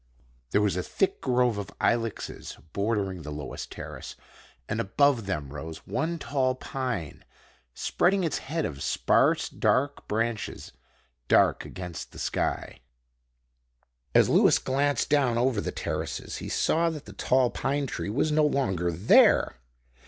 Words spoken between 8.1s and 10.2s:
its head of sparse, dark